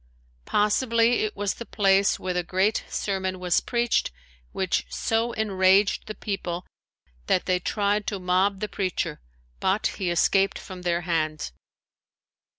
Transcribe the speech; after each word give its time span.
Possibly 0.45 1.19
it 1.25 1.35
was 1.37 1.53
the 1.53 1.63
place 1.67 2.17
where 2.19 2.33
the 2.33 2.41
great 2.41 2.83
sermon 2.89 3.39
was 3.39 3.61
preached 3.61 4.09
which 4.51 4.83
so 4.89 5.31
enraged 5.33 6.07
the 6.07 6.15
people 6.15 6.65
that 7.27 7.45
they 7.45 7.59
tried 7.59 8.07
to 8.07 8.17
mob 8.17 8.61
the 8.61 8.67
preacher, 8.67 9.21
but 9.59 9.85
he 10.01 10.09
escaped 10.09 10.57
from 10.57 10.81
their 10.81 11.01
hands. 11.01 11.51